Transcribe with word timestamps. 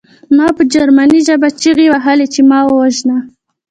ما 0.37 0.47
په 0.57 0.63
جرمني 0.73 1.19
ژبه 1.27 1.49
چیغې 1.61 1.87
وهلې 1.93 2.27
چې 2.33 2.41
ما 2.49 2.59
ووژنه 2.65 3.17